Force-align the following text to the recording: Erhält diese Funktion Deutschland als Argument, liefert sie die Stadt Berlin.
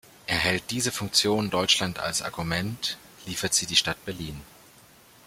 Erhält 0.25 0.71
diese 0.71 0.91
Funktion 0.91 1.51
Deutschland 1.51 1.99
als 1.99 2.23
Argument, 2.23 2.97
liefert 3.27 3.53
sie 3.53 3.67
die 3.67 3.75
Stadt 3.75 4.03
Berlin. 4.03 4.41